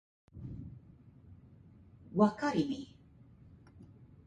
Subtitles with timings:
[2.15, 2.97] わかりみ